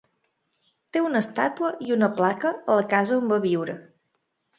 Té 0.95 1.01
una 1.07 1.19
estàtua 1.25 1.69
i 1.87 1.93
una 1.95 2.09
placa 2.21 2.53
a 2.53 2.79
la 2.79 2.87
casa 2.95 3.19
on 3.19 3.29
va 3.33 3.39
viure. 3.45 3.77